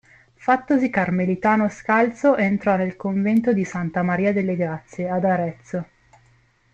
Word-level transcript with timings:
Fattosi 0.33 0.89
carmelitano 0.89 1.69
scalzo 1.69 2.35
entrò 2.35 2.75
nel 2.75 2.95
convento 2.95 3.53
di 3.53 3.63
Santa 3.63 4.01
Maria 4.01 4.33
delle 4.33 4.55
Grazie, 4.55 5.07
ad 5.11 5.25
Arezzo. 5.25 5.85